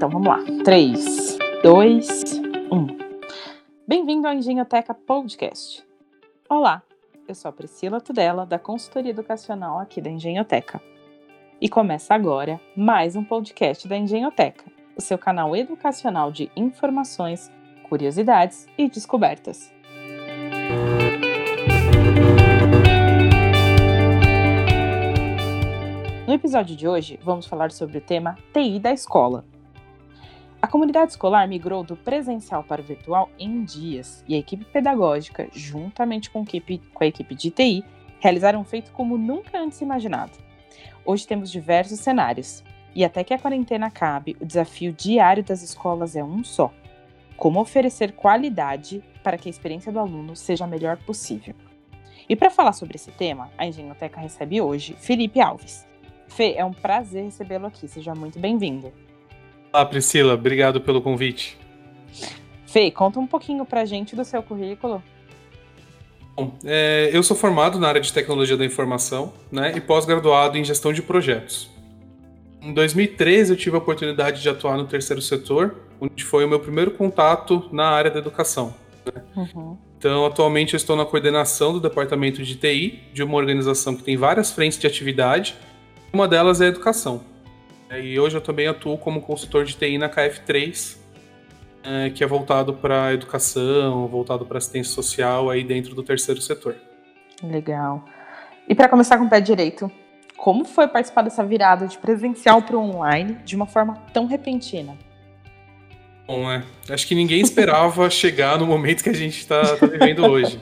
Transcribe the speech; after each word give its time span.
Então 0.00 0.08
vamos 0.08 0.28
lá. 0.28 0.38
3, 0.64 1.36
2, 1.62 2.40
1. 2.72 2.86
Bem-vindo 3.86 4.26
ao 4.26 4.32
Engenhoteca 4.32 4.94
Podcast. 4.94 5.86
Olá, 6.48 6.82
eu 7.28 7.34
sou 7.34 7.50
a 7.50 7.52
Priscila 7.52 8.00
Tudela, 8.00 8.46
da 8.46 8.58
consultoria 8.58 9.10
educacional 9.10 9.78
aqui 9.78 10.00
da 10.00 10.08
Engenhoteca. 10.08 10.80
E 11.60 11.68
começa 11.68 12.14
agora 12.14 12.58
mais 12.74 13.14
um 13.14 13.22
podcast 13.22 13.86
da 13.86 13.94
Engenhoteca, 13.94 14.64
o 14.96 15.02
seu 15.02 15.18
canal 15.18 15.54
educacional 15.54 16.32
de 16.32 16.50
informações, 16.56 17.52
curiosidades 17.86 18.66
e 18.78 18.88
descobertas. 18.88 19.70
No 26.26 26.32
episódio 26.32 26.74
de 26.74 26.88
hoje, 26.88 27.20
vamos 27.22 27.44
falar 27.44 27.70
sobre 27.70 27.98
o 27.98 28.00
tema 28.00 28.38
TI 28.54 28.80
da 28.80 28.92
escola. 28.92 29.44
A 30.62 30.66
comunidade 30.66 31.12
escolar 31.12 31.48
migrou 31.48 31.82
do 31.82 31.96
presencial 31.96 32.62
para 32.62 32.82
o 32.82 32.84
virtual 32.84 33.30
em 33.38 33.64
dias 33.64 34.22
e 34.28 34.34
a 34.34 34.38
equipe 34.38 34.64
pedagógica, 34.64 35.48
juntamente 35.52 36.28
com 36.28 36.40
a 36.40 36.42
equipe, 36.42 36.78
com 36.92 37.02
a 37.02 37.06
equipe 37.06 37.34
de 37.34 37.50
TI, 37.50 37.84
realizaram 38.18 38.60
um 38.60 38.64
feito 38.64 38.92
como 38.92 39.16
nunca 39.16 39.58
antes 39.58 39.80
imaginado. 39.80 40.32
Hoje 41.04 41.26
temos 41.26 41.50
diversos 41.50 42.00
cenários 42.00 42.62
e 42.94 43.02
até 43.04 43.24
que 43.24 43.32
a 43.32 43.38
quarentena 43.38 43.86
acabe, 43.86 44.36
o 44.38 44.44
desafio 44.44 44.92
diário 44.92 45.42
das 45.42 45.62
escolas 45.62 46.14
é 46.14 46.22
um 46.22 46.44
só: 46.44 46.70
como 47.38 47.58
oferecer 47.58 48.12
qualidade 48.12 49.02
para 49.22 49.38
que 49.38 49.48
a 49.48 49.50
experiência 49.50 49.90
do 49.90 49.98
aluno 49.98 50.36
seja 50.36 50.64
a 50.64 50.68
melhor 50.68 50.98
possível. 50.98 51.54
E 52.28 52.36
para 52.36 52.50
falar 52.50 52.74
sobre 52.74 52.96
esse 52.96 53.10
tema, 53.10 53.50
a 53.56 53.66
Engenhoteca 53.66 54.20
recebe 54.20 54.60
hoje 54.60 54.94
Felipe 54.98 55.40
Alves, 55.40 55.88
Fê, 56.30 56.54
é 56.56 56.64
um 56.64 56.72
prazer 56.72 57.24
recebê-lo 57.24 57.66
aqui. 57.66 57.88
Seja 57.88 58.14
muito 58.14 58.38
bem-vindo. 58.38 58.92
Olá, 59.72 59.86
Priscila. 59.86 60.34
Obrigado 60.34 60.80
pelo 60.80 61.00
convite. 61.00 61.56
Fê, 62.66 62.90
conta 62.90 63.20
um 63.20 63.26
pouquinho 63.26 63.64
pra 63.64 63.84
gente 63.84 64.16
do 64.16 64.24
seu 64.24 64.42
currículo. 64.42 65.02
Bom, 66.36 66.54
é, 66.64 67.10
eu 67.12 67.22
sou 67.22 67.36
formado 67.36 67.78
na 67.78 67.88
área 67.88 68.00
de 68.00 68.12
tecnologia 68.12 68.56
da 68.56 68.64
informação 68.64 69.32
né, 69.50 69.72
e 69.76 69.80
pós-graduado 69.80 70.58
em 70.58 70.64
gestão 70.64 70.92
de 70.92 71.02
projetos. 71.02 71.70
Em 72.60 72.74
2013, 72.74 73.52
eu 73.52 73.56
tive 73.56 73.76
a 73.76 73.78
oportunidade 73.78 74.42
de 74.42 74.48
atuar 74.48 74.76
no 74.76 74.86
terceiro 74.86 75.22
setor, 75.22 75.76
onde 76.00 76.24
foi 76.24 76.44
o 76.44 76.48
meu 76.48 76.60
primeiro 76.60 76.90
contato 76.90 77.68
na 77.72 77.88
área 77.88 78.10
da 78.10 78.18
educação. 78.18 78.74
Né? 79.06 79.22
Uhum. 79.36 79.78
Então, 79.98 80.26
atualmente, 80.26 80.74
eu 80.74 80.78
estou 80.78 80.96
na 80.96 81.04
coordenação 81.04 81.72
do 81.72 81.80
departamento 81.80 82.42
de 82.42 82.56
TI, 82.56 83.00
de 83.12 83.22
uma 83.22 83.36
organização 83.36 83.94
que 83.94 84.02
tem 84.02 84.16
várias 84.16 84.50
frentes 84.50 84.78
de 84.78 84.86
atividade 84.86 85.56
uma 86.12 86.26
delas 86.26 86.60
é 86.60 86.64
a 86.64 86.68
educação. 86.68 87.22
É, 87.90 88.00
e 88.00 88.20
hoje 88.20 88.36
eu 88.36 88.40
também 88.40 88.68
atuo 88.68 88.96
como 88.96 89.20
consultor 89.20 89.64
de 89.64 89.76
TI 89.76 89.98
na 89.98 90.08
KF3, 90.08 90.96
é, 91.82 92.10
que 92.10 92.22
é 92.22 92.26
voltado 92.26 92.72
para 92.72 93.06
a 93.06 93.12
educação, 93.12 94.06
voltado 94.06 94.46
para 94.46 94.58
assistência 94.58 94.92
social 94.92 95.50
aí 95.50 95.64
dentro 95.64 95.94
do 95.94 96.02
terceiro 96.02 96.40
setor. 96.40 96.76
Legal. 97.42 98.04
E 98.68 98.74
para 98.74 98.88
começar 98.88 99.18
com 99.18 99.24
o 99.24 99.28
pé 99.28 99.40
direito, 99.40 99.90
como 100.36 100.64
foi 100.64 100.86
participar 100.86 101.22
dessa 101.22 101.44
virada 101.44 101.88
de 101.88 101.98
presencial 101.98 102.62
para 102.62 102.76
o 102.76 102.80
online 102.80 103.38
de 103.44 103.56
uma 103.56 103.66
forma 103.66 103.94
tão 104.12 104.26
repentina? 104.26 104.96
Bom, 106.28 106.48
é, 106.48 106.62
acho 106.88 107.08
que 107.08 107.14
ninguém 107.16 107.40
esperava 107.40 108.08
chegar 108.10 108.56
no 108.56 108.66
momento 108.66 109.02
que 109.02 109.10
a 109.10 109.14
gente 109.14 109.38
está 109.38 109.76
tá 109.76 109.86
vivendo 109.86 110.24
hoje. 110.24 110.60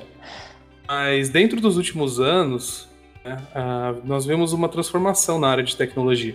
Mas 0.87 1.29
dentro 1.29 1.61
dos 1.61 1.77
últimos 1.77 2.19
anos, 2.19 2.89
né? 3.23 3.37
Uh, 3.55 4.01
nós 4.07 4.25
vemos 4.25 4.55
uma 4.55 4.69
transformação 4.69 5.39
na 5.39 5.49
área 5.49 5.63
de 5.63 5.77
tecnologia. 5.77 6.35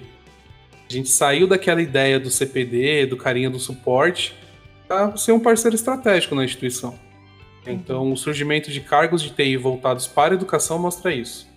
A 0.89 0.94
gente 0.94 1.09
saiu 1.09 1.48
daquela 1.48 1.81
ideia 1.81 2.20
do 2.20 2.30
CPD, 2.30 3.06
do 3.06 3.17
carinho 3.17 3.50
do 3.50 3.59
suporte, 3.59 4.36
para 4.88 5.16
ser 5.17 5.31
um 5.31 5.39
parceiro 5.39 5.76
estratégico 5.76 6.36
na 6.36 6.44
instituição. 6.44 6.98
Então, 7.66 8.12
o 8.12 8.17
surgimento 8.17 8.70
de 8.70 8.81
cargos 8.81 9.22
de 9.22 9.30
TI 9.30 9.56
voltados 9.56 10.05
para 10.05 10.33
a 10.33 10.36
educação 10.36 10.77
mostra 10.77 11.14
isso. 11.14 11.48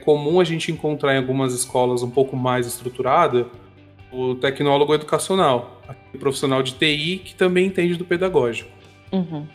É 0.00 0.04
comum 0.04 0.40
a 0.40 0.44
gente 0.44 0.72
encontrar 0.72 1.14
em 1.14 1.18
algumas 1.18 1.52
escolas 1.52 2.02
um 2.02 2.10
pouco 2.10 2.36
mais 2.36 2.66
estruturada 2.66 3.46
o 4.10 4.34
tecnólogo 4.36 4.94
educacional, 4.94 5.82
o 6.14 6.18
profissional 6.18 6.62
de 6.62 6.74
TI 6.74 7.20
que 7.24 7.34
também 7.34 7.66
entende 7.66 7.96
do 7.96 8.04
pedagógico. 8.04 8.70
Uhum. 9.12 9.46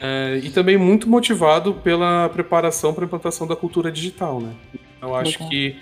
É, 0.00 0.40
e 0.42 0.50
também 0.50 0.76
muito 0.76 1.08
motivado 1.08 1.74
pela 1.74 2.28
preparação 2.28 2.92
para 2.92 3.04
a 3.04 3.06
implantação 3.06 3.46
da 3.46 3.56
cultura 3.56 3.90
digital, 3.90 4.40
né? 4.40 4.52
Eu 5.00 5.14
acho 5.14 5.32
Legal. 5.32 5.48
que 5.48 5.76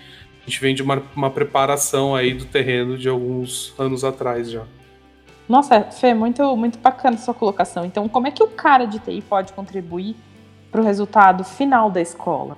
a 0.45 0.49
gente 0.49 0.61
vem 0.61 0.75
de 0.75 0.83
uma, 0.83 1.01
uma 1.15 1.31
preparação 1.31 2.15
aí 2.15 2.33
do 2.33 2.45
terreno 2.45 2.97
de 2.97 3.09
alguns 3.09 3.73
anos 3.79 4.03
atrás 4.03 4.51
já. 4.51 4.63
Nossa, 5.49 5.81
Fê, 5.91 6.13
muito, 6.13 6.55
muito 6.55 6.77
bacana 6.77 7.17
sua 7.17 7.33
colocação. 7.33 7.83
Então, 7.83 8.07
como 8.07 8.27
é 8.27 8.31
que 8.31 8.43
o 8.43 8.47
cara 8.47 8.85
de 8.85 8.99
TI 8.99 9.21
pode 9.21 9.53
contribuir 9.53 10.15
para 10.71 10.81
o 10.81 10.83
resultado 10.83 11.43
final 11.43 11.89
da 11.89 11.99
escola? 11.99 12.57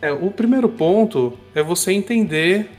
É, 0.00 0.12
o 0.12 0.30
primeiro 0.30 0.68
ponto 0.68 1.32
é 1.54 1.62
você 1.62 1.92
entender, 1.92 2.70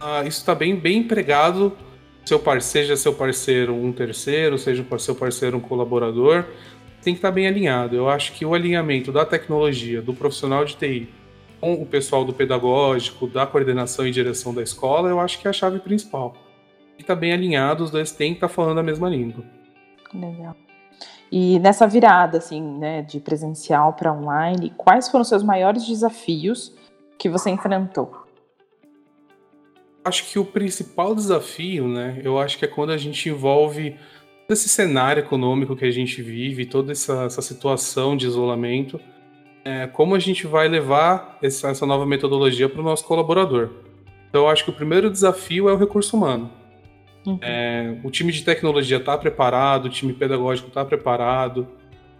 uh, 0.00 0.26
isso 0.26 0.40
está 0.40 0.54
bem, 0.54 0.74
bem 0.74 0.98
empregado, 0.98 1.76
seu 2.24 2.38
parceiro, 2.38 2.86
seja 2.88 2.96
seu 2.96 3.12
parceiro 3.12 3.74
um 3.74 3.92
terceiro, 3.92 4.56
seja 4.58 4.84
seu 4.98 5.14
parceiro 5.14 5.58
um 5.58 5.60
colaborador, 5.60 6.46
tem 7.02 7.12
que 7.12 7.18
estar 7.18 7.30
bem 7.30 7.46
alinhado. 7.46 7.94
Eu 7.94 8.08
acho 8.08 8.32
que 8.32 8.46
o 8.46 8.54
alinhamento 8.54 9.12
da 9.12 9.26
tecnologia, 9.26 10.00
do 10.00 10.14
profissional 10.14 10.64
de 10.64 10.76
TI, 10.76 11.08
com 11.62 11.74
o 11.74 11.86
pessoal 11.86 12.24
do 12.24 12.32
pedagógico, 12.32 13.28
da 13.28 13.46
coordenação 13.46 14.04
e 14.04 14.10
direção 14.10 14.52
da 14.52 14.64
escola, 14.64 15.08
eu 15.08 15.20
acho 15.20 15.38
que 15.38 15.46
é 15.46 15.50
a 15.50 15.52
chave 15.52 15.78
principal. 15.78 16.34
E 16.98 17.04
tá 17.04 17.14
bem 17.14 17.32
alinhado, 17.32 17.84
os 17.84 17.90
dois 17.92 18.10
têm 18.10 18.32
que 18.32 18.38
estar 18.38 18.48
falando 18.48 18.78
a 18.78 18.82
mesma 18.82 19.08
língua. 19.08 19.44
Legal. 20.12 20.56
E 21.30 21.60
nessa 21.60 21.86
virada, 21.86 22.38
assim, 22.38 22.60
né, 22.60 23.02
de 23.02 23.20
presencial 23.20 23.92
para 23.92 24.12
online, 24.12 24.72
quais 24.76 25.08
foram 25.08 25.22
os 25.22 25.28
seus 25.28 25.44
maiores 25.44 25.86
desafios 25.86 26.74
que 27.16 27.28
você 27.28 27.48
enfrentou? 27.48 28.10
Acho 30.04 30.28
que 30.32 30.40
o 30.40 30.44
principal 30.44 31.14
desafio, 31.14 31.86
né, 31.86 32.20
eu 32.24 32.40
acho 32.40 32.58
que 32.58 32.64
é 32.64 32.68
quando 32.68 32.90
a 32.90 32.96
gente 32.96 33.28
envolve 33.28 33.96
esse 34.48 34.68
cenário 34.68 35.20
econômico 35.20 35.76
que 35.76 35.84
a 35.84 35.92
gente 35.92 36.20
vive, 36.20 36.66
toda 36.66 36.90
essa, 36.90 37.22
essa 37.22 37.40
situação 37.40 38.16
de 38.16 38.26
isolamento, 38.26 39.00
é, 39.64 39.86
como 39.86 40.14
a 40.14 40.18
gente 40.18 40.46
vai 40.46 40.68
levar 40.68 41.38
essa, 41.42 41.68
essa 41.70 41.86
nova 41.86 42.06
metodologia 42.06 42.68
para 42.68 42.80
o 42.80 42.84
nosso 42.84 43.04
colaborador. 43.04 43.70
Então, 44.28 44.42
eu 44.42 44.48
acho 44.48 44.64
que 44.64 44.70
o 44.70 44.72
primeiro 44.72 45.10
desafio 45.10 45.68
é 45.68 45.72
o 45.72 45.76
recurso 45.76 46.16
humano. 46.16 46.50
Uhum. 47.26 47.38
É, 47.40 47.96
o 48.02 48.10
time 48.10 48.32
de 48.32 48.42
tecnologia 48.42 48.96
está 48.96 49.16
preparado, 49.16 49.86
o 49.86 49.88
time 49.88 50.12
pedagógico 50.12 50.68
está 50.68 50.84
preparado. 50.84 51.68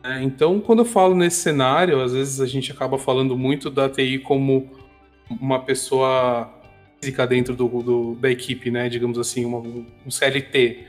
É, 0.04 0.22
então, 0.22 0.60
quando 0.60 0.80
eu 0.80 0.84
falo 0.84 1.14
nesse 1.14 1.40
cenário, 1.40 2.00
às 2.00 2.12
vezes 2.12 2.40
a 2.40 2.46
gente 2.46 2.70
acaba 2.70 2.98
falando 2.98 3.36
muito 3.36 3.70
da 3.70 3.88
TI 3.88 4.18
como 4.18 4.70
uma 5.28 5.58
pessoa 5.58 6.52
física 7.00 7.26
dentro 7.26 7.56
do, 7.56 7.66
do, 7.82 8.14
da 8.16 8.30
equipe, 8.30 8.70
né? 8.70 8.88
Digamos 8.88 9.18
assim, 9.18 9.44
uma, 9.44 9.58
um 9.58 10.10
CLT 10.10 10.86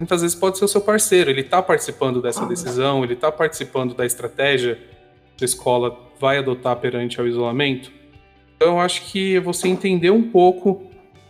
muitas 0.00 0.22
vezes 0.22 0.34
pode 0.34 0.56
ser 0.56 0.64
o 0.64 0.68
seu 0.68 0.80
parceiro, 0.80 1.28
ele 1.28 1.42
está 1.42 1.60
participando 1.60 2.22
dessa 2.22 2.46
decisão, 2.46 3.04
ele 3.04 3.12
está 3.12 3.30
participando 3.30 3.94
da 3.94 4.06
estratégia 4.06 4.78
a 5.44 5.46
escola 5.46 5.98
vai 6.18 6.38
adotar 6.38 6.76
perante 6.76 7.20
ao 7.20 7.26
isolamento. 7.26 7.90
Então, 8.56 8.74
eu 8.74 8.80
acho 8.80 9.02
que 9.10 9.38
você 9.40 9.68
entender 9.68 10.10
um 10.10 10.22
pouco 10.22 10.82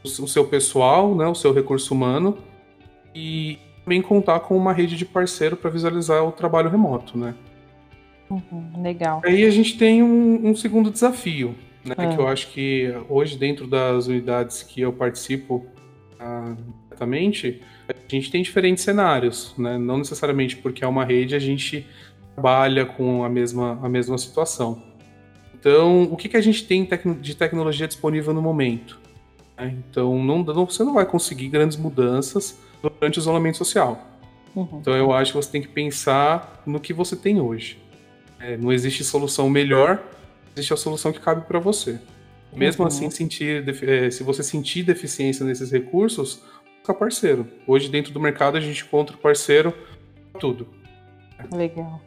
o 0.03 0.09
seu 0.09 0.47
pessoal, 0.47 1.15
né, 1.15 1.27
o 1.27 1.35
seu 1.35 1.53
recurso 1.53 1.95
humano, 1.95 2.39
e 3.15 3.59
também 3.85 4.03
contar 4.03 4.41
com 4.41 4.57
uma 4.57 4.73
rede 4.73 4.97
de 4.97 5.05
parceiro 5.05 5.57
para 5.57 5.71
visualizar 5.71 6.25
o 6.25 6.33
trabalho 6.33 6.71
remoto, 6.71 7.19
né? 7.19 7.35
Uhum, 8.31 8.83
legal. 8.83 9.21
Aí 9.25 9.45
a 9.45 9.51
gente 9.51 9.77
tem 9.77 10.03
um, 10.03 10.49
um 10.49 10.55
segundo 10.55 10.91
desafio, 10.91 11.55
né, 11.85 11.95
é. 11.99 12.07
que 12.15 12.21
eu 12.21 12.29
acho 12.29 12.51
que 12.53 12.93
hoje 13.09 13.37
dentro 13.37 13.67
das 13.67 14.07
unidades 14.07 14.63
que 14.63 14.81
eu 14.81 14.93
participo 14.93 15.67
ah, 16.19 16.55
diretamente, 17.01 17.63
a 17.89 17.95
gente 18.09 18.31
tem 18.31 18.43
diferentes 18.43 18.85
cenários, 18.85 19.55
né? 19.57 19.79
Não 19.79 19.99
necessariamente 19.99 20.57
porque 20.57 20.85
é 20.85 20.87
uma 20.87 21.05
rede 21.05 21.35
a 21.35 21.39
gente 21.39 21.87
trabalha 22.35 22.87
com 22.87 23.25
a 23.25 23.29
mesma, 23.29 23.79
a 23.83 23.89
mesma 23.89 24.17
situação. 24.19 24.83
Então, 25.55 26.05
o 26.05 26.17
que, 26.17 26.29
que 26.29 26.37
a 26.37 26.41
gente 26.41 26.65
tem 26.65 26.89
de 27.21 27.35
tecnologia 27.35 27.87
disponível 27.87 28.33
no 28.33 28.41
momento? 28.41 28.99
Né? 29.59 29.77
Então, 29.79 30.23
não, 30.25 30.43
não, 30.43 30.65
você 30.65 30.83
não 30.83 30.95
vai 30.95 31.05
conseguir 31.05 31.49
grandes 31.49 31.77
mudanças 31.77 32.59
durante 32.83 33.19
o 33.19 33.21
isolamento 33.21 33.59
social. 33.59 34.07
Uhum. 34.57 34.79
Então, 34.81 34.97
eu 34.97 35.13
acho 35.13 35.33
que 35.33 35.37
você 35.37 35.51
tem 35.51 35.61
que 35.61 35.69
pensar 35.69 36.63
no 36.67 36.81
que 36.81 36.93
você 36.93 37.15
tem 37.15 37.41
hoje. 37.41 37.79
É, 38.39 38.57
não 38.57 38.73
existe 38.73 39.05
solução 39.05 39.51
melhor, 39.51 40.03
existe 40.55 40.73
a 40.73 40.77
solução 40.77 41.13
que 41.13 41.21
cabe 41.21 41.47
para 41.47 41.59
você. 41.59 42.01
Mesmo 42.53 42.83
uhum. 42.83 42.89
assim, 42.89 43.11
sentir, 43.11 43.65
é, 43.87 44.11
se 44.11 44.23
você 44.25 44.43
sentir 44.43 44.83
deficiência 44.83 45.45
nesses 45.45 45.71
recursos, 45.71 46.43
buscar 46.79 46.95
parceiro. 46.95 47.47
Hoje, 47.67 47.89
dentro 47.89 48.13
do 48.13 48.19
mercado, 48.19 48.57
a 48.57 48.61
gente 48.61 48.83
encontra 48.83 49.17
parceiro 49.17 49.75
tudo. 50.39 50.67
Legal. 51.53 52.01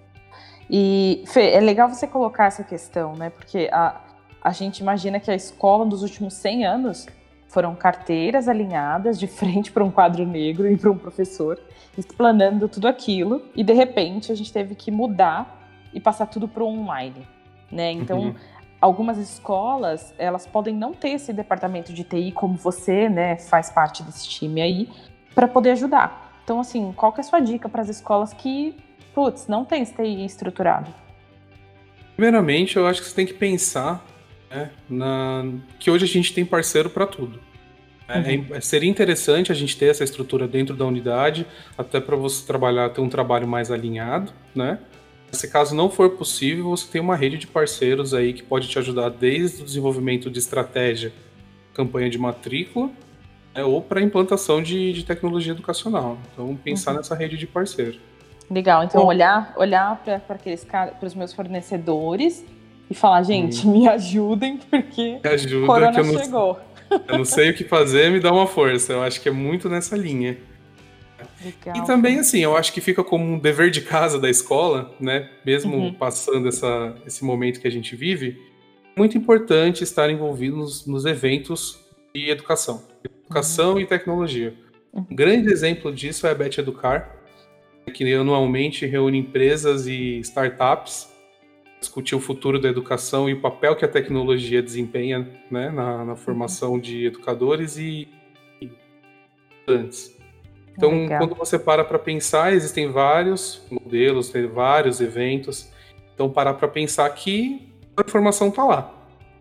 E, 0.69 1.23
Fê, 1.27 1.51
é 1.51 1.59
legal 1.59 1.89
você 1.89 2.07
colocar 2.07 2.45
essa 2.45 2.63
questão, 2.63 3.13
né? 3.15 3.29
Porque 3.29 3.69
a, 3.71 4.01
a 4.41 4.51
gente 4.51 4.79
imagina 4.79 5.19
que 5.19 5.29
a 5.29 5.35
escola 5.35 5.85
dos 5.85 6.01
últimos 6.01 6.33
100 6.33 6.65
anos 6.65 7.07
foram 7.47 7.75
carteiras 7.75 8.47
alinhadas 8.47 9.19
de 9.19 9.27
frente 9.27 9.71
para 9.71 9.83
um 9.83 9.91
quadro 9.91 10.25
negro 10.25 10.67
e 10.69 10.75
para 10.75 10.89
um 10.89 10.97
professor, 10.97 11.59
explanando 11.95 12.67
tudo 12.67 12.87
aquilo, 12.87 13.43
e 13.55 13.63
de 13.63 13.73
repente 13.73 14.31
a 14.31 14.35
gente 14.35 14.51
teve 14.51 14.73
que 14.73 14.89
mudar 14.89 15.69
e 15.93 15.99
passar 15.99 16.25
tudo 16.25 16.47
para 16.47 16.63
o 16.63 16.67
online, 16.67 17.27
né? 17.71 17.91
Então, 17.91 18.19
uhum. 18.19 18.35
algumas 18.81 19.19
escolas, 19.19 20.13
elas 20.17 20.47
podem 20.47 20.75
não 20.75 20.93
ter 20.93 21.09
esse 21.09 21.31
departamento 21.31 21.93
de 21.93 22.03
TI 22.03 22.31
como 22.31 22.55
você, 22.57 23.07
né, 23.07 23.37
faz 23.37 23.69
parte 23.69 24.01
desse 24.01 24.27
time 24.27 24.59
aí, 24.59 24.89
para 25.35 25.47
poder 25.47 25.71
ajudar. 25.71 26.33
Então, 26.43 26.59
assim, 26.59 26.91
qual 26.93 27.13
que 27.13 27.21
é 27.21 27.23
a 27.23 27.23
sua 27.23 27.39
dica 27.39 27.69
para 27.69 27.81
as 27.81 27.89
escolas 27.89 28.33
que, 28.33 28.75
putz, 29.13 29.47
não 29.47 29.65
tem 29.65 29.83
TI 29.83 30.25
estruturado? 30.25 30.93
Primeiramente, 32.15 32.77
eu 32.77 32.85
acho 32.85 33.01
que 33.01 33.07
você 33.07 33.15
tem 33.15 33.25
que 33.25 33.33
pensar 33.33 34.05
né, 34.49 34.69
na... 34.89 35.45
que 35.79 35.89
hoje 35.89 36.05
a 36.05 36.07
gente 36.07 36.33
tem 36.33 36.45
parceiro 36.45 36.89
para 36.89 37.07
tudo. 37.07 37.39
É, 38.07 38.19
uhum. 38.19 38.45
É, 38.51 38.61
seria 38.61 38.89
interessante 38.89 39.51
a 39.51 39.55
gente 39.55 39.77
ter 39.77 39.85
essa 39.85 40.03
estrutura 40.03 40.47
dentro 40.47 40.75
da 40.75 40.85
unidade, 40.85 41.47
até 41.77 41.99
para 41.99 42.15
você 42.15 42.45
trabalhar, 42.45 42.89
ter 42.89 43.01
um 43.01 43.09
trabalho 43.09 43.47
mais 43.47 43.71
alinhado, 43.71 44.31
né? 44.53 44.79
Se 45.31 45.47
caso 45.47 45.73
não 45.73 45.89
for 45.89 46.11
possível, 46.11 46.65
você 46.65 46.87
tem 46.91 47.01
uma 47.01 47.15
rede 47.15 47.39
de 47.39 47.47
parceiros 47.47 48.13
aí 48.13 48.33
que 48.33 48.43
pode 48.43 48.67
te 48.67 48.77
ajudar 48.77 49.09
desde 49.09 49.63
o 49.63 49.65
desenvolvimento 49.65 50.29
de 50.29 50.37
estratégia, 50.37 51.11
campanha 51.73 52.07
de 52.07 52.19
matrícula, 52.19 52.91
né, 53.55 53.63
ou 53.63 53.81
para 53.81 53.99
implantação 53.99 54.61
de, 54.61 54.93
de, 54.93 55.03
tecnologia 55.03 55.53
educacional. 55.53 56.19
Então, 56.31 56.55
pensar 56.55 56.91
uhum. 56.91 56.97
nessa 56.97 57.15
rede 57.15 57.35
de 57.35 57.47
parceiro. 57.47 57.97
Legal. 58.49 58.83
Então, 58.83 59.01
Bom, 59.01 59.07
olhar, 59.07 59.53
olhar 59.57 60.01
para 60.03 60.35
aqueles 60.35 60.63
para 60.63 60.95
os 61.01 61.15
meus 61.15 61.33
fornecedores 61.33 62.45
e 62.89 62.93
falar, 62.93 63.23
gente, 63.23 63.67
hum. 63.67 63.71
me 63.71 63.87
ajudem 63.87 64.57
porque 64.57 65.19
me 65.23 65.29
ajuda, 65.29 65.65
corona 65.65 65.99
eu 65.99 66.05
não, 66.05 66.19
chegou. 66.19 66.59
Eu 67.07 67.17
não 67.17 67.25
sei 67.25 67.49
o 67.49 67.55
que 67.55 67.63
fazer, 67.63 68.11
me 68.11 68.19
dá 68.19 68.31
uma 68.31 68.45
força. 68.45 68.93
Eu 68.93 69.01
acho 69.01 69.19
que 69.19 69.27
é 69.27 69.31
muito 69.31 69.67
nessa 69.67 69.97
linha. 69.97 70.37
Legal. 71.43 71.75
E 71.75 71.85
também, 71.87 72.19
assim, 72.19 72.39
eu 72.39 72.55
acho 72.55 72.71
que 72.71 72.79
fica 72.79 73.03
como 73.03 73.25
um 73.25 73.39
dever 73.39 73.71
de 73.71 73.81
casa 73.81 74.19
da 74.19 74.29
escola, 74.29 74.93
né? 74.99 75.29
Mesmo 75.45 75.75
uhum. 75.75 75.93
passando 75.93 76.47
essa, 76.47 76.95
esse 77.05 77.25
momento 77.25 77.59
que 77.59 77.67
a 77.67 77.71
gente 77.71 77.95
vive, 77.95 78.39
muito 78.95 79.17
importante 79.17 79.83
estar 79.83 80.09
envolvido 80.09 80.57
nos, 80.57 80.85
nos 80.85 81.05
eventos 81.05 81.79
de 82.13 82.29
educação. 82.29 82.83
Educação 83.03 83.73
uhum. 83.73 83.79
e 83.79 83.85
tecnologia. 83.85 84.53
Uhum. 84.93 85.05
Um 85.09 85.15
grande 85.15 85.51
exemplo 85.51 85.91
disso 85.91 86.27
é 86.27 86.31
a 86.31 86.35
Bet 86.35 86.59
Educar, 86.59 87.22
que 87.91 88.13
anualmente 88.13 88.85
reúne 88.85 89.17
empresas 89.19 89.87
e 89.87 90.19
startups 90.19 91.13
discutir 91.83 92.15
o 92.15 92.19
futuro 92.19 92.59
da 92.59 92.69
educação 92.69 93.29
e 93.29 93.33
o 93.33 93.41
papel 93.41 93.75
que 93.75 93.83
a 93.83 93.87
tecnologia 93.87 94.63
desempenha 94.63 95.29
né, 95.51 95.69
na, 95.69 96.05
na 96.05 96.15
formação 96.15 96.79
de 96.79 97.05
educadores 97.05 97.77
e 97.77 98.07
estudantes. 98.61 100.15
Então, 100.75 100.91
Legal. 100.91 101.19
quando 101.19 101.35
você 101.35 101.59
para 101.59 101.83
para 101.83 101.99
pensar, 101.99 102.53
existem 102.53 102.89
vários 102.89 103.61
modelos, 103.69 104.29
tem 104.29 104.47
vários 104.47 105.01
eventos. 105.01 105.69
Então, 106.15 106.29
parar 106.29 106.55
para 106.55 106.67
pensar 106.67 107.07
que 107.09 107.69
a 107.95 108.01
informação 108.01 108.47
está 108.47 108.63
lá. 108.63 108.93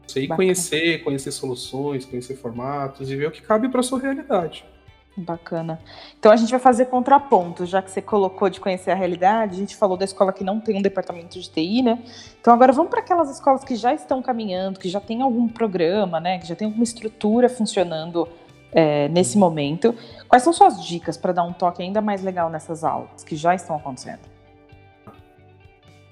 Você 0.07 0.21
ir 0.21 0.27
Bacana. 0.27 0.37
conhecer, 0.37 1.03
conhecer 1.03 1.31
soluções, 1.31 2.05
conhecer 2.05 2.37
formatos 2.37 3.11
e 3.11 3.17
ver 3.17 3.29
o 3.29 3.31
que 3.31 3.41
cabe 3.41 3.69
para 3.69 3.83
sua 3.83 4.01
realidade. 4.01 4.65
Bacana. 5.15 5.79
Então 6.19 6.33
a 6.33 6.37
gente 6.37 6.51
vai 6.51 6.59
fazer 6.59 6.87
contrapontos, 6.87 7.69
já 7.69 7.83
que 7.83 7.91
você 7.91 8.01
colocou 8.01 8.49
de 8.49 8.59
conhecer 8.59 8.91
a 8.91 8.95
realidade, 8.95 9.57
a 9.57 9.59
gente 9.59 9.77
falou 9.77 9.95
da 9.97 10.07
escola 10.07 10.33
que 10.33 10.43
não 10.43 10.59
tem 10.59 10.79
um 10.79 10.83
departamento 10.83 11.39
de 11.39 11.51
TI, 11.51 11.83
né? 11.83 12.03
Então 12.41 12.55
agora 12.55 12.73
vamos 12.73 12.91
para 12.91 13.01
aquelas 13.01 13.31
escolas 13.31 13.63
que 13.63 13.77
já 13.77 13.93
estão 13.93 14.23
caminhando, 14.23 14.81
que 14.81 14.89
já 14.89 15.01
tem 15.01 15.21
algum 15.21 15.47
programa, 15.47 16.19
né? 16.19 16.39
Que 16.39 16.47
já 16.47 16.55
tem 16.55 16.67
alguma 16.67 16.83
estrutura 16.83 17.51
funcionando 17.51 18.27
é, 18.73 19.07
nesse 19.09 19.37
momento. 19.37 19.95
Quais 20.27 20.43
são 20.43 20.53
suas 20.53 20.83
dicas 20.83 21.19
para 21.19 21.33
dar 21.33 21.45
um 21.45 21.53
toque 21.53 21.83
ainda 21.83 22.01
mais 22.01 22.23
legal 22.23 22.49
nessas 22.49 22.83
aulas 22.83 23.23
que 23.23 23.37
já 23.37 23.55
estão 23.55 23.77
acontecendo? 23.77 24.33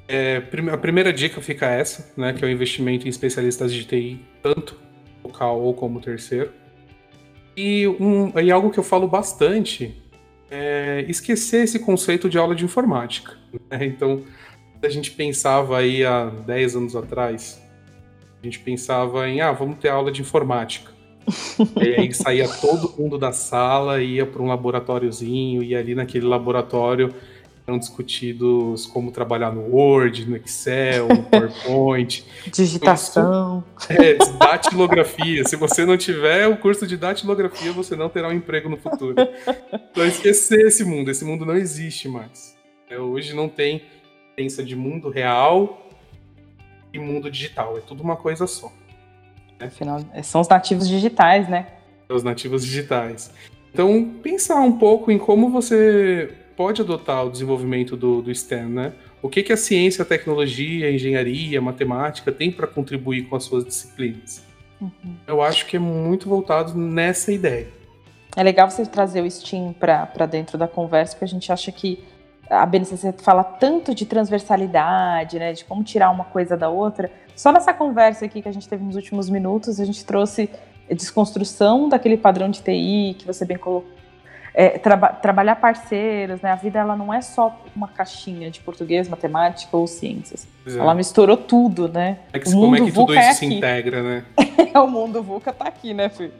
É, 0.06 0.42
a 0.72 0.76
primeira 0.76 1.10
dica 1.10 1.40
fica 1.40 1.66
essa, 1.66 2.12
né? 2.18 2.34
Que 2.34 2.44
é 2.44 2.48
o 2.48 2.50
investimento 2.50 3.06
em 3.06 3.08
especialistas 3.08 3.72
de 3.72 3.86
TI, 3.86 4.20
tanto 4.42 4.78
local 5.24 5.58
ou 5.62 5.72
como 5.72 6.00
terceiro. 6.00 6.59
E, 7.56 7.86
um, 7.88 8.38
e 8.38 8.50
algo 8.50 8.70
que 8.70 8.78
eu 8.78 8.84
falo 8.84 9.06
bastante 9.06 10.00
é 10.50 11.04
esquecer 11.08 11.64
esse 11.64 11.78
conceito 11.78 12.28
de 12.28 12.38
aula 12.38 12.54
de 12.54 12.64
informática. 12.64 13.36
Né? 13.70 13.86
Então, 13.86 14.22
a 14.82 14.88
gente 14.88 15.10
pensava 15.10 15.78
aí 15.78 16.04
há 16.04 16.26
10 16.26 16.76
anos 16.76 16.96
atrás, 16.96 17.60
a 18.42 18.46
gente 18.46 18.58
pensava 18.58 19.28
em, 19.28 19.40
ah, 19.40 19.52
vamos 19.52 19.78
ter 19.78 19.90
aula 19.90 20.10
de 20.10 20.22
informática. 20.22 20.90
e 21.80 21.94
aí 21.94 22.14
saía 22.14 22.48
todo 22.48 22.94
mundo 22.98 23.18
da 23.18 23.30
sala, 23.30 24.02
ia 24.02 24.24
para 24.24 24.42
um 24.42 24.46
laboratóriozinho, 24.46 25.62
e 25.62 25.76
ali 25.76 25.94
naquele 25.94 26.26
laboratório 26.26 27.14
eram 27.70 27.78
discutidos 27.78 28.84
como 28.86 29.12
trabalhar 29.12 29.52
no 29.52 29.74
Word, 29.74 30.28
no 30.28 30.36
Excel, 30.36 31.08
no 31.08 31.22
PowerPoint. 31.30 32.24
Digitação. 32.52 33.64
é, 33.88 34.18
datilografia. 34.38 35.44
Se 35.44 35.54
você 35.54 35.86
não 35.86 35.96
tiver 35.96 36.48
o 36.48 36.56
curso 36.56 36.86
de 36.86 36.96
datilografia, 36.96 37.72
você 37.72 37.94
não 37.94 38.08
terá 38.08 38.28
um 38.28 38.32
emprego 38.32 38.68
no 38.68 38.76
futuro. 38.76 39.14
Então 39.90 40.04
esquecer 40.04 40.66
esse 40.66 40.84
mundo. 40.84 41.10
Esse 41.10 41.24
mundo 41.24 41.46
não 41.46 41.54
existe 41.54 42.08
mais. 42.08 42.56
É, 42.88 42.98
hoje 42.98 43.34
não 43.34 43.48
tem 43.48 43.82
diferença 44.30 44.64
de 44.64 44.74
mundo 44.74 45.08
real 45.08 45.88
e 46.92 46.98
mundo 46.98 47.30
digital. 47.30 47.78
É 47.78 47.80
tudo 47.80 48.02
uma 48.02 48.16
coisa 48.16 48.46
só. 48.46 48.72
Afinal, 49.60 50.04
são 50.24 50.40
os 50.40 50.48
nativos 50.48 50.88
digitais, 50.88 51.48
né? 51.48 51.66
Os 52.08 52.24
nativos 52.24 52.64
digitais. 52.64 53.30
Então, 53.72 54.12
pensar 54.20 54.60
um 54.60 54.72
pouco 54.72 55.12
em 55.12 55.18
como 55.18 55.50
você 55.50 56.34
pode 56.60 56.82
adotar 56.82 57.24
o 57.24 57.30
desenvolvimento 57.30 57.96
do, 57.96 58.20
do 58.20 58.34
STEM, 58.34 58.66
né? 58.66 58.92
O 59.22 59.30
que, 59.30 59.42
que 59.42 59.50
a 59.50 59.56
ciência, 59.56 60.02
a 60.02 60.04
tecnologia, 60.04 60.88
a 60.88 60.92
engenharia, 60.92 61.58
a 61.58 61.62
matemática 61.62 62.30
tem 62.30 62.52
para 62.52 62.66
contribuir 62.66 63.22
com 63.22 63.34
as 63.34 63.44
suas 63.44 63.64
disciplinas? 63.64 64.44
Uhum. 64.78 65.16
Eu 65.26 65.40
acho 65.40 65.64
que 65.64 65.76
é 65.76 65.80
muito 65.80 66.28
voltado 66.28 66.76
nessa 66.76 67.32
ideia. 67.32 67.66
É 68.36 68.42
legal 68.42 68.70
você 68.70 68.84
trazer 68.84 69.22
o 69.22 69.30
STEAM 69.30 69.72
para 69.72 70.26
dentro 70.26 70.58
da 70.58 70.68
conversa, 70.68 71.14
porque 71.14 71.24
a 71.24 71.28
gente 71.28 71.50
acha 71.50 71.72
que 71.72 72.04
a 72.50 72.66
BNCC 72.66 73.14
fala 73.22 73.42
tanto 73.42 73.94
de 73.94 74.04
transversalidade, 74.04 75.38
né, 75.38 75.54
de 75.54 75.64
como 75.64 75.82
tirar 75.82 76.10
uma 76.10 76.24
coisa 76.24 76.58
da 76.58 76.68
outra. 76.68 77.10
Só 77.34 77.50
nessa 77.50 77.72
conversa 77.72 78.26
aqui 78.26 78.42
que 78.42 78.48
a 78.50 78.52
gente 78.52 78.68
teve 78.68 78.84
nos 78.84 78.96
últimos 78.96 79.30
minutos, 79.30 79.80
a 79.80 79.84
gente 79.86 80.04
trouxe 80.04 80.50
desconstrução 80.90 81.88
daquele 81.88 82.18
padrão 82.18 82.50
de 82.50 82.60
TI 82.60 83.16
que 83.18 83.26
você 83.26 83.46
bem 83.46 83.56
colocou 83.56 83.99
é, 84.54 84.78
traba 84.78 85.08
trabalhar 85.08 85.56
parceiros, 85.56 86.40
né? 86.40 86.50
A 86.50 86.56
vida 86.56 86.78
ela 86.78 86.96
não 86.96 87.12
é 87.12 87.20
só 87.20 87.62
uma 87.74 87.88
caixinha 87.88 88.50
de 88.50 88.60
português, 88.60 89.08
matemática 89.08 89.76
ou 89.76 89.86
ciências. 89.86 90.46
Exato. 90.66 90.82
Ela 90.82 90.94
misturou 90.94 91.36
tudo, 91.36 91.88
né? 91.88 92.18
É 92.32 92.38
que, 92.38 92.50
como 92.52 92.76
é 92.76 92.80
que 92.80 92.92
tudo 92.92 93.14
isso 93.14 93.22
é 93.22 93.34
se 93.34 93.46
integra, 93.46 94.02
né? 94.02 94.24
o 94.74 94.86
mundo 94.86 95.22
VUCA 95.22 95.52
tá 95.52 95.66
aqui, 95.66 95.94
né, 95.94 96.08
filho? 96.08 96.32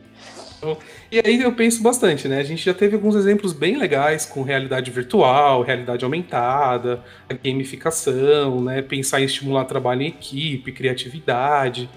Então, 0.61 0.76
e 1.11 1.19
aí 1.19 1.40
eu 1.40 1.52
penso 1.52 1.83
bastante, 1.83 2.29
né? 2.29 2.38
A 2.38 2.43
gente 2.43 2.62
já 2.62 2.75
teve 2.75 2.95
alguns 2.95 3.14
exemplos 3.14 3.55
bem 3.55 3.79
legais 3.79 4.26
com 4.26 4.43
realidade 4.43 4.90
virtual, 4.90 5.62
realidade 5.62 6.05
aumentada, 6.05 7.02
a 7.29 7.33
gamificação, 7.33 8.61
né? 8.61 8.83
Pensar 8.83 9.23
em 9.23 9.25
estimular 9.25 9.64
trabalho 9.64 10.02
em 10.02 10.09
equipe, 10.09 10.71
criatividade. 10.71 11.88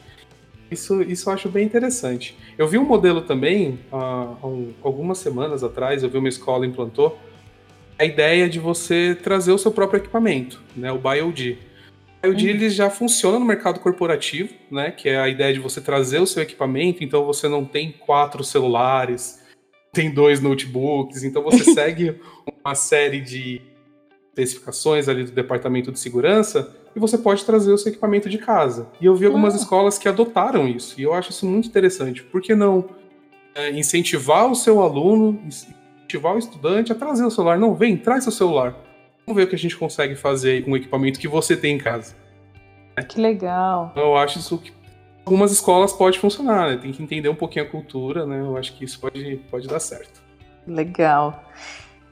Isso, 0.74 1.02
isso 1.04 1.30
eu 1.30 1.34
acho 1.34 1.50
bem 1.50 1.66
interessante. 1.66 2.38
Eu 2.58 2.68
vi 2.68 2.78
um 2.78 2.86
modelo 2.86 3.22
também, 3.22 3.80
há, 3.92 4.36
algumas 4.84 5.20
semanas 5.20 5.64
atrás, 5.64 6.04
eu 6.04 6.10
vi 6.10 6.18
uma 6.18 6.30
escola 6.30 6.66
implantou 6.66 7.18
a 7.98 8.06
ideia 8.06 8.50
de 8.50 8.60
você 8.60 9.18
trazer 9.22 9.52
o 9.52 9.58
seu 9.58 9.72
próprio 9.72 10.00
equipamento, 10.00 10.62
né, 10.76 10.92
o 10.92 10.98
BioD. 10.98 11.58
O 12.20 12.28
BioD 12.28 12.50
ele 12.50 12.70
já 12.70 12.90
funciona 12.90 13.40
no 13.40 13.46
mercado 13.46 13.80
corporativo, 13.80 14.54
né, 14.70 14.92
que 14.92 15.10
é 15.10 15.20
a 15.20 15.30
ideia 15.30 15.54
de 15.54 15.60
você 15.60 15.80
trazer 15.80 16.20
o 16.20 16.28
seu 16.28 16.42
equipamento, 16.42 17.04
então 17.04 17.26
você 17.26 17.48
não 17.48 17.64
tem 17.64 17.92
quatro 17.92 18.44
celulares, 18.44 19.42
tem 19.92 20.12
dois 20.12 20.42
notebooks, 20.42 21.24
então 21.24 21.44
você 21.44 21.64
segue 21.72 22.20
uma 22.64 22.76
série 22.76 23.22
de 23.22 23.62
especificações 24.34 25.08
ali 25.08 25.24
do 25.24 25.32
departamento 25.32 25.92
de 25.92 26.00
segurança 26.00 26.76
e 26.96 27.00
você 27.00 27.18
pode 27.18 27.46
trazer 27.46 27.72
o 27.72 27.78
seu 27.78 27.92
equipamento 27.92 28.28
de 28.28 28.38
casa. 28.38 28.88
E 29.00 29.06
eu 29.06 29.16
vi 29.16 29.26
algumas 29.26 29.54
ah. 29.54 29.58
escolas 29.58 29.98
que 29.98 30.10
adotaram 30.10 30.68
isso, 30.68 31.00
e 31.00 31.04
eu 31.04 31.14
acho 31.14 31.32
isso 31.32 31.46
muito 31.46 31.68
interessante. 31.68 32.24
Por 32.24 32.42
que 32.42 32.56
não 32.56 32.90
é, 33.56 33.72
incentivar 33.72 34.52
o 34.52 34.56
seu 34.56 34.82
aluno, 34.82 35.40
incentivar 35.46 36.36
o 36.36 36.40
estudante 36.40 36.92
a 36.92 36.96
trazer 36.96 37.24
o 37.24 37.32
celular? 37.32 37.58
Não, 37.58 37.76
vem, 37.76 37.96
traz 37.96 38.24
seu 38.24 38.32
celular. 38.32 38.76
Vamos 39.26 39.38
ver 39.38 39.48
o 39.48 39.50
que 39.50 39.56
a 39.56 39.60
gente 39.60 39.78
consegue 39.78 40.16
fazer 40.16 40.66
com 40.66 40.72
o 40.72 40.78
equipamento 40.78 41.20
que 41.20 41.28
você 41.28 41.56
tem 41.56 41.76
em 41.76 41.80
casa. 41.80 42.16
Que 43.08 43.20
legal. 43.20 43.94
Eu 43.96 44.16
acho 44.16 44.40
isso 44.40 44.58
que 44.58 44.72
algumas 45.26 45.52
escolas 45.52 45.94
pode 45.94 46.20
funcionar, 46.20 46.70
né? 46.70 46.78
Tem 46.78 46.92
que 46.92 47.02
entender 47.02 47.30
um 47.30 47.36
pouquinho 47.36 47.66
a 47.66 47.68
cultura, 47.68 48.26
né? 48.26 48.42
Eu 48.42 48.58
acho 48.58 48.74
que 48.78 48.84
isso 48.84 49.00
pode, 49.00 49.38
pode 49.50 49.68
dar 49.68 49.80
certo. 49.80 50.22
Legal. 50.68 51.44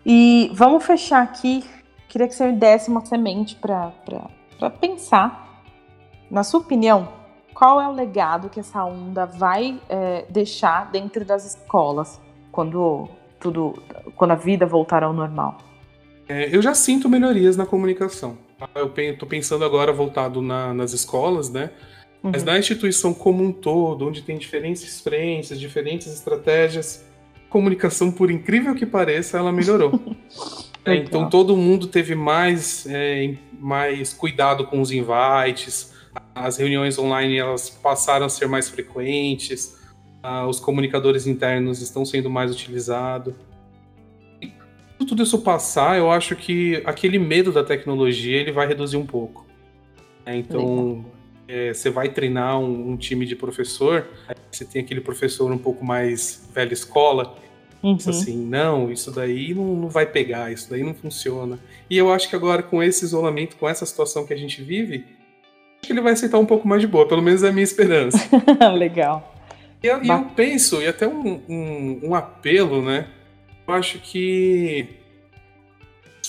E 0.05 0.49
vamos 0.53 0.83
fechar 0.83 1.21
aqui. 1.21 1.63
Queria 2.11 2.27
que 2.27 2.35
você 2.35 2.45
me 2.51 2.57
desse 2.57 2.89
uma 2.89 3.05
semente 3.05 3.55
para 3.55 3.93
pensar, 4.81 5.63
na 6.29 6.43
sua 6.43 6.59
opinião, 6.59 7.07
qual 7.53 7.79
é 7.79 7.87
o 7.87 7.93
legado 7.93 8.49
que 8.49 8.59
essa 8.59 8.83
onda 8.83 9.25
vai 9.25 9.79
é, 9.87 10.25
deixar 10.29 10.91
dentro 10.91 11.23
das 11.23 11.45
escolas 11.45 12.19
quando 12.51 13.07
tudo, 13.39 13.81
quando 14.17 14.31
a 14.31 14.35
vida 14.35 14.65
voltar 14.65 15.05
ao 15.05 15.13
normal? 15.13 15.59
É, 16.27 16.53
eu 16.53 16.61
já 16.61 16.73
sinto 16.73 17.07
melhorias 17.07 17.55
na 17.55 17.65
comunicação. 17.65 18.37
Eu 18.75 18.93
estou 18.93 19.27
pensando 19.27 19.63
agora 19.63 19.93
voltado 19.93 20.41
na, 20.41 20.73
nas 20.73 20.91
escolas, 20.91 21.49
né? 21.49 21.71
Uhum. 22.21 22.31
Mas 22.33 22.43
na 22.43 22.59
instituição 22.59 23.13
como 23.13 23.41
um 23.41 23.53
todo, 23.53 24.05
onde 24.05 24.21
tem 24.21 24.37
diferentes 24.37 24.99
frentes, 24.99 25.57
diferentes 25.57 26.07
estratégias, 26.07 27.05
comunicação, 27.49 28.11
por 28.11 28.29
incrível 28.29 28.75
que 28.75 28.85
pareça, 28.85 29.37
ela 29.37 29.53
melhorou. 29.53 29.97
é, 30.85 30.95
então 30.95 31.29
todo 31.29 31.55
mundo 31.55 31.87
teve 31.87 32.15
mais, 32.15 32.85
é, 32.87 33.35
mais 33.59 34.13
cuidado 34.13 34.65
com 34.65 34.81
os 34.81 34.91
invites, 34.91 35.93
as 36.33 36.57
reuniões 36.57 36.97
online 36.97 37.37
elas 37.37 37.69
passaram 37.69 38.25
a 38.25 38.29
ser 38.29 38.47
mais 38.47 38.69
frequentes, 38.69 39.77
uh, 40.23 40.47
os 40.47 40.59
comunicadores 40.59 41.27
internos 41.27 41.81
estão 41.81 42.05
sendo 42.05 42.29
mais 42.29 42.51
utilizados. 42.51 43.33
Se 44.41 45.05
tudo 45.07 45.23
isso 45.23 45.39
passar, 45.39 45.97
eu 45.97 46.11
acho 46.11 46.35
que 46.35 46.81
aquele 46.85 47.17
medo 47.17 47.51
da 47.51 47.63
tecnologia 47.63 48.37
ele 48.37 48.51
vai 48.51 48.67
reduzir 48.67 48.97
um 48.97 49.05
pouco. 49.05 49.45
É, 50.25 50.35
então, 50.35 51.03
é, 51.47 51.73
você 51.73 51.89
vai 51.89 52.09
treinar 52.09 52.59
um, 52.59 52.91
um, 52.91 52.97
time 52.97 53.25
de 53.25 53.35
professor, 53.35 54.07
você 54.51 54.63
tem 54.63 54.81
aquele 54.83 55.01
professor 55.01 55.51
um 55.51 55.57
pouco 55.57 55.83
mais 55.83 56.47
velha 56.53 56.73
escola, 56.73 57.35
uhum. 57.83 57.97
assim, 58.07 58.37
não, 58.37 58.91
isso 58.91 59.11
daí 59.11 59.53
não, 59.53 59.75
não 59.75 59.89
vai 59.89 60.05
pegar, 60.05 60.51
isso 60.51 60.69
daí 60.69 60.83
não 60.83 60.93
funciona. 60.93 61.59
E 61.89 61.97
eu 61.97 62.11
acho 62.11 62.29
que 62.29 62.35
agora, 62.35 62.61
com 62.61 62.81
esse 62.81 63.03
isolamento, 63.03 63.55
com 63.57 63.67
essa 63.67 63.85
situação 63.85 64.25
que 64.25 64.33
a 64.33 64.37
gente 64.37 64.61
vive, 64.61 65.05
que 65.81 65.91
ele 65.91 66.01
vai 66.01 66.13
aceitar 66.13 66.37
um 66.37 66.45
pouco 66.45 66.67
mais 66.67 66.81
de 66.81 66.87
boa, 66.87 67.07
pelo 67.07 67.21
menos 67.21 67.43
é 67.43 67.49
a 67.49 67.51
minha 67.51 67.63
esperança. 67.63 68.19
Legal. 68.73 69.31
E 69.83 69.87
eu, 69.87 70.01
eu, 70.03 70.25
penso, 70.35 70.81
e 70.81 70.87
até 70.87 71.07
um, 71.07 71.41
um, 71.49 71.99
um, 72.03 72.15
apelo, 72.15 72.83
né? 72.83 73.07
Eu 73.67 73.73
acho 73.73 73.97
que. 73.99 74.87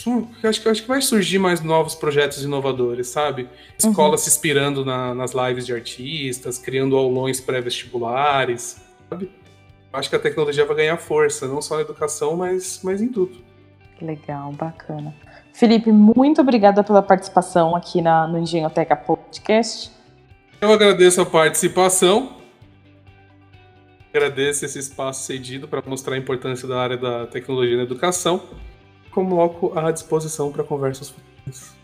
Eu 0.07 0.49
acho, 0.49 0.63
que 0.63 0.69
acho 0.69 0.83
que 0.83 0.89
vai 0.89 1.01
surgir 1.01 1.39
mais 1.39 1.61
novos 1.61 1.95
projetos 1.95 2.43
inovadores, 2.43 3.09
sabe? 3.09 3.49
Escolas 3.79 4.23
uhum. 4.23 4.25
se 4.25 4.31
inspirando 4.31 4.85
na, 4.85 5.15
nas 5.15 5.33
lives 5.33 5.67
de 5.67 5.73
artistas, 5.73 6.59
criando 6.59 6.97
aulões 6.97 7.41
pré-vestibulares, 7.41 8.81
sabe? 9.09 9.31
Acho 9.93 10.09
que 10.09 10.17
a 10.17 10.19
tecnologia 10.19 10.65
vai 10.65 10.77
ganhar 10.77 10.97
força, 10.97 11.47
não 11.47 11.61
só 11.61 11.77
na 11.77 11.83
educação, 11.83 12.37
mas, 12.37 12.81
mas 12.83 13.03
em 13.03 13.09
tudo. 13.09 13.37
Legal, 14.01 14.51
bacana. 14.53 15.15
Felipe, 15.53 15.93
muito 15.93 16.41
obrigada 16.41 16.83
pela 16.83 17.03
participação 17.03 17.77
aqui 17.77 18.01
na, 18.01 18.27
no 18.27 18.39
Engenhoteca 18.39 18.97
Podcast. 18.97 19.93
Eu 20.61 20.73
agradeço 20.73 21.21
a 21.21 21.27
participação. 21.27 22.37
Agradeço 24.13 24.65
esse 24.65 24.79
espaço 24.79 25.25
cedido 25.25 25.69
para 25.69 25.83
mostrar 25.87 26.15
a 26.15 26.19
importância 26.19 26.67
da 26.67 26.81
área 26.81 26.97
da 26.97 27.27
tecnologia 27.27 27.77
na 27.77 27.83
educação. 27.83 28.43
Coloco 29.11 29.79
à 29.79 29.91
disposição 29.91 30.51
para 30.51 30.65
conversas 30.65 31.11
futuras. 31.11 31.75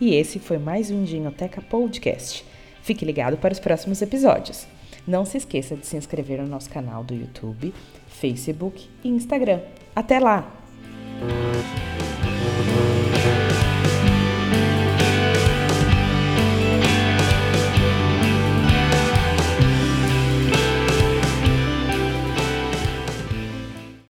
E 0.00 0.14
esse 0.14 0.38
foi 0.38 0.58
mais 0.58 0.90
um 0.90 1.02
Engenhoteca 1.02 1.60
Podcast. 1.62 2.44
Fique 2.82 3.04
ligado 3.04 3.36
para 3.36 3.52
os 3.52 3.60
próximos 3.60 4.00
episódios. 4.02 4.66
Não 5.06 5.24
se 5.24 5.38
esqueça 5.38 5.76
de 5.76 5.86
se 5.86 5.96
inscrever 5.96 6.40
no 6.42 6.48
nosso 6.48 6.68
canal 6.68 7.02
do 7.02 7.14
YouTube, 7.14 7.72
Facebook 8.08 8.88
e 9.02 9.08
Instagram. 9.08 9.60
Até 9.94 10.18
lá! 10.18 10.67